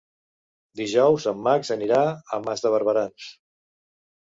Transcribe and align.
Dijous 0.79 1.27
en 1.33 1.43
Max 1.49 1.71
anirà 1.77 2.01
a 2.09 2.41
Mas 2.49 2.67
de 2.67 2.75
Barberans. 2.79 3.31